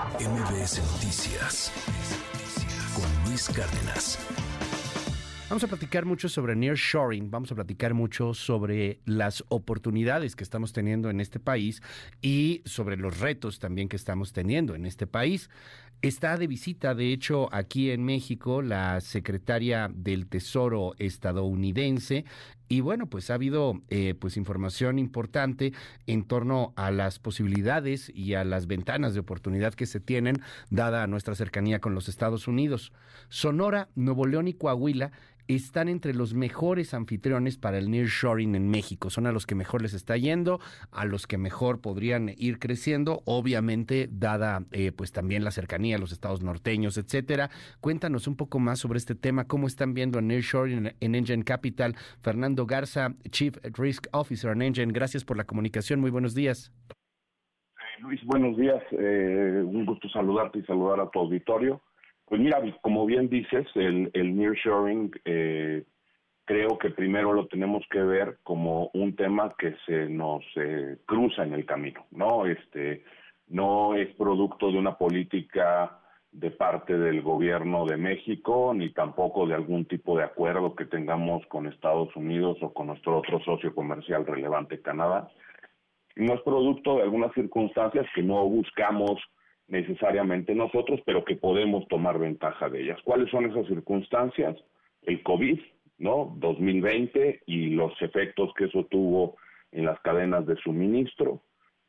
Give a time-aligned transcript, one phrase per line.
[0.00, 1.70] MBS Noticias
[2.94, 4.18] con Luis Cárdenas.
[5.50, 10.72] Vamos a platicar mucho sobre nearshoring, vamos a platicar mucho sobre las oportunidades que estamos
[10.72, 11.82] teniendo en este país
[12.22, 15.50] y sobre los retos también que estamos teniendo en este país.
[16.00, 22.24] Está de visita, de hecho, aquí en México la secretaria del Tesoro estadounidense
[22.70, 25.72] y bueno, pues ha habido eh, pues información importante
[26.06, 31.04] en torno a las posibilidades y a las ventanas de oportunidad que se tienen dada
[31.08, 32.92] nuestra cercanía con los Estados Unidos.
[33.28, 35.10] Sonora, Nuevo León y Coahuila
[35.54, 39.10] están entre los mejores anfitriones para el nearshoring en México.
[39.10, 40.60] Son a los que mejor les está yendo,
[40.92, 45.98] a los que mejor podrían ir creciendo, obviamente dada eh, pues también la cercanía a
[45.98, 47.50] los estados norteños, etcétera.
[47.80, 51.96] Cuéntanos un poco más sobre este tema, cómo están viendo el nearshoring en Engine Capital.
[52.22, 56.00] Fernando Garza, Chief Risk Officer en Engine, gracias por la comunicación.
[56.00, 56.72] Muy buenos días.
[56.90, 58.82] Eh, Luis, buenos días.
[58.92, 61.82] Eh, un gusto saludarte y saludar a tu auditorio.
[62.24, 65.84] Pues mira, como bien dices, el, el nearshoring eh,
[66.44, 71.44] creo que primero lo tenemos que ver como un tema que se nos eh, cruza
[71.44, 72.46] en el camino, ¿no?
[72.46, 73.04] Este
[73.46, 76.00] no es producto de una política
[76.32, 81.44] de parte del gobierno de México ni tampoco de algún tipo de acuerdo que tengamos
[81.46, 85.28] con Estados Unidos o con nuestro otro socio comercial relevante Canadá.
[86.16, 89.20] No es producto de algunas circunstancias que no buscamos
[89.66, 92.98] necesariamente nosotros, pero que podemos tomar ventaja de ellas.
[93.04, 94.56] ¿Cuáles son esas circunstancias?
[95.02, 95.60] El COVID,
[95.98, 96.34] ¿no?
[96.38, 99.36] 2020 y los efectos que eso tuvo
[99.72, 101.42] en las cadenas de suministro,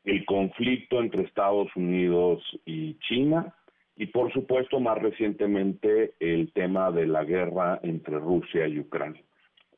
[0.04, 3.54] el conflicto entre Estados Unidos y China
[3.96, 9.22] y por supuesto más recientemente el tema de la guerra entre Rusia y Ucrania.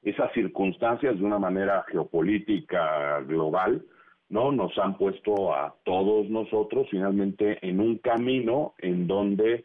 [0.02, 3.82] Esas circunstancias de una manera geopolítica global
[4.28, 4.52] ¿no?
[4.52, 9.64] Nos han puesto a todos nosotros finalmente en un camino en donde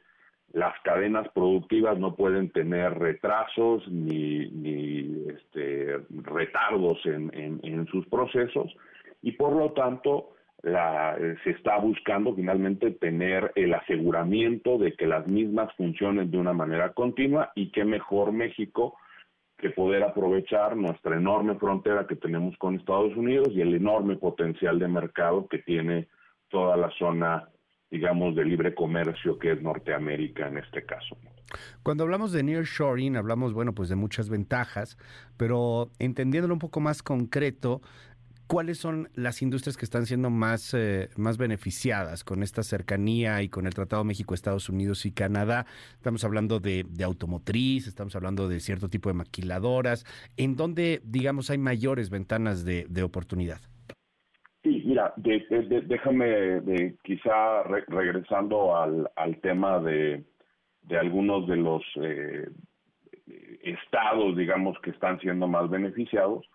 [0.51, 7.31] las cadenas productivas no pueden tener retrasos ni, ni este, retardos en,
[7.63, 8.75] en, sus procesos
[9.21, 10.31] y por lo tanto
[10.61, 16.53] la, se está buscando finalmente tener el aseguramiento de que las mismas funcionen de una
[16.53, 18.97] manera continua y que mejor México
[19.57, 24.79] que poder aprovechar nuestra enorme frontera que tenemos con Estados Unidos y el enorme potencial
[24.79, 26.07] de mercado que tiene
[26.49, 27.49] toda la zona,
[27.91, 31.17] digamos, de libre comercio que es Norteamérica en este caso.
[31.83, 34.97] Cuando hablamos de nearshoring, hablamos, bueno, pues de muchas ventajas,
[35.35, 37.81] pero entendiéndolo un poco más concreto,
[38.49, 43.49] ¿cuáles son las industrias que están siendo más, eh, más beneficiadas con esta cercanía y
[43.49, 45.67] con el Tratado México-Estados Unidos y Canadá?
[45.93, 50.03] Estamos hablando de, automotriz, estamos hablando de cierto tipo de maquiladoras.
[50.35, 53.59] ¿En dónde, digamos, hay mayores ventanas de, oportunidad?
[54.63, 60.25] Sí, mira, déjame quizá regresando al, tema de,
[60.99, 62.49] algunos de los eh,
[63.61, 66.49] estados, digamos, que están siendo más beneficiados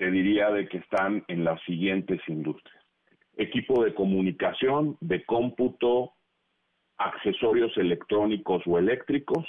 [0.00, 2.82] te diría de que están en las siguientes industrias.
[3.36, 6.14] Equipo de comunicación, de cómputo,
[6.96, 9.46] accesorios electrónicos o eléctricos,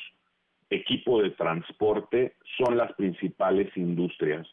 [0.70, 4.46] equipo de transporte son las principales industrias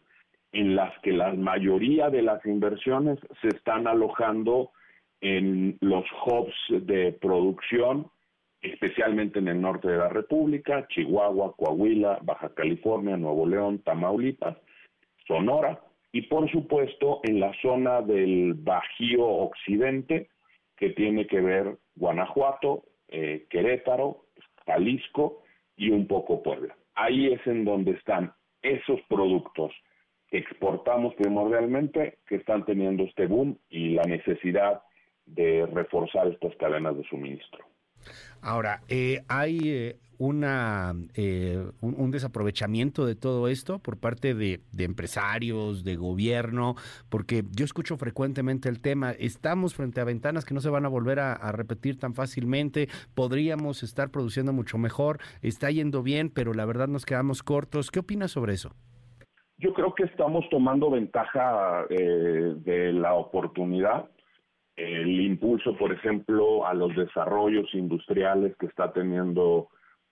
[0.52, 4.70] en las que la mayoría de las inversiones se están alojando
[5.20, 8.08] en los hubs de producción,
[8.60, 14.56] especialmente en el norte de la República, Chihuahua, Coahuila, Baja California, Nuevo León, Tamaulipas,
[15.26, 15.82] Sonora,
[16.12, 20.28] y por supuesto en la zona del Bajío Occidente,
[20.76, 24.24] que tiene que ver Guanajuato, eh, Querétaro,
[24.66, 25.42] Jalisco
[25.76, 26.76] y un poco Puebla.
[26.94, 28.32] Ahí es en donde están
[28.62, 29.72] esos productos
[30.28, 34.82] que exportamos primordialmente, que están teniendo este boom y la necesidad
[35.26, 37.64] de reforzar estas cadenas de suministro.
[38.42, 45.84] Ahora, eh, hay eh, una eh, un, desaprovechamiento de todo esto por parte de, empresarios,
[45.84, 46.74] de gobierno,
[47.08, 50.88] porque yo escucho frecuentemente el tema, estamos frente a ventanas que no se van a
[50.88, 56.66] volver a, repetir tan fácilmente, podríamos estar produciendo mucho mejor, está yendo bien, pero la
[56.66, 57.90] verdad nos quedamos cortos.
[57.90, 58.74] ¿Qué opinas sobre eso?
[59.58, 64.08] Yo creo que estamos tomando ventaja de la oportunidad
[64.78, 69.68] el impulso, por ejemplo, a los desarrollos industriales que está teniendo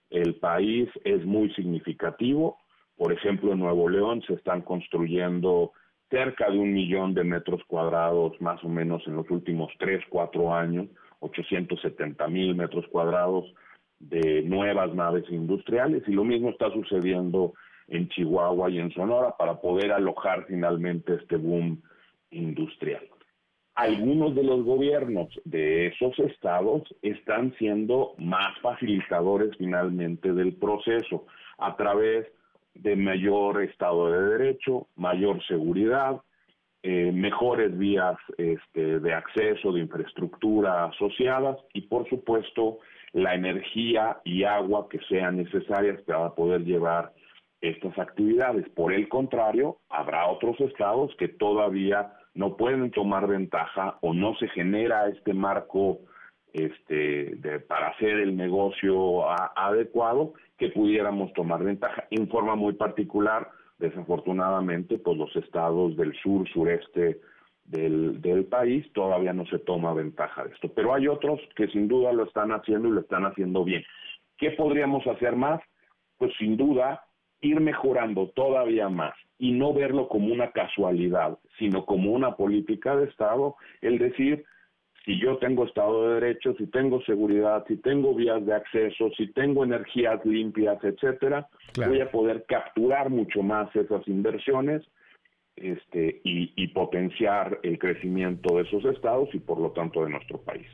[0.09, 2.57] el país es muy significativo.
[2.95, 5.71] Por ejemplo, en Nuevo León se están construyendo
[6.09, 10.53] cerca de un millón de metros cuadrados, más o menos en los últimos tres, cuatro
[10.53, 10.87] años,
[11.19, 13.45] 870 mil metros cuadrados
[13.99, 17.53] de nuevas naves industriales y lo mismo está sucediendo
[17.87, 21.81] en Chihuahua y en Sonora para poder alojar finalmente este boom
[22.31, 23.03] industrial.
[23.77, 31.27] Algunos de los gobiernos de esos estados están siendo más facilitadores finalmente del proceso
[31.59, 32.25] a través
[32.73, 36.19] de mayor estado de derecho, mayor seguridad,
[36.81, 42.79] eh, mejores vías este, de acceso, de infraestructura asociadas y por supuesto
[43.13, 47.13] la energía y agua que sean necesarias para poder llevar
[47.61, 48.67] estas actividades.
[48.69, 54.47] Por el contrario, habrá otros estados que todavía no pueden tomar ventaja o no se
[54.49, 56.01] genera este marco
[56.53, 63.49] este, de, para hacer el negocio adecuado que pudiéramos tomar ventaja en forma muy particular.
[63.79, 67.19] Desafortunadamente, pues los estados del sur, sureste
[67.63, 70.71] del, del país todavía no se toma ventaja de esto.
[70.75, 73.83] Pero hay otros que sin duda lo están haciendo y lo están haciendo bien.
[74.37, 75.59] ¿Qué podríamos hacer más?
[76.19, 77.03] Pues sin duda
[77.41, 83.05] ir mejorando todavía más y no verlo como una casualidad, sino como una política de
[83.05, 84.43] Estado, el decir,
[85.05, 89.27] si yo tengo Estado de Derecho, si tengo seguridad, si tengo vías de acceso, si
[89.31, 94.83] tengo energías limpias, etcétera, voy a poder capturar mucho más esas inversiones
[95.55, 96.56] este, y,
[97.63, 100.67] el crecimiento de esos estados y por lo tanto de nuestro país.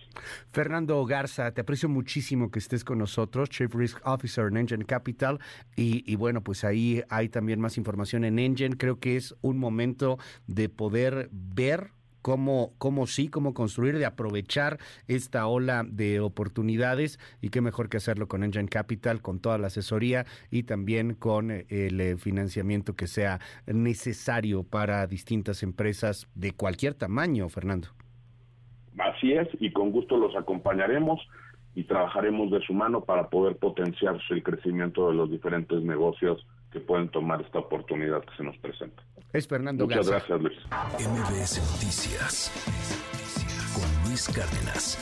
[0.52, 5.40] Fernando Garza, te aprecio muchísimo que estés con nosotros, Chief Risk Officer en Engine Capital,
[5.76, 8.78] y bueno, pues ahí hay también más información en Engine.
[8.78, 10.18] Creo que es un momento
[10.48, 11.92] de poder ver
[12.24, 17.98] cómo, cómo sí, cómo construir, de aprovechar esta ola de oportunidades y qué mejor que
[17.98, 22.96] hacerlo con Engine Capital, con toda la asesoría y también con eh, el eh, financiamiento
[22.96, 27.90] que sea necesario para distintas empresas de cualquier tamaño, Fernando.
[28.98, 31.20] Así es, y con gusto los acompañaremos
[31.76, 36.80] y trabajaremos de su mano para poder potenciar el crecimiento de los diferentes negocios que
[36.80, 39.04] pueden tomar esta oportunidad que se nos presenta.
[39.34, 40.60] Es Fernando Muchas gracias, Luis.
[41.00, 42.52] MBS Noticias
[43.74, 45.00] con Luis Cárdenas.